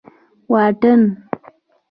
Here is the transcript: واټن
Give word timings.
واټن 0.51 1.01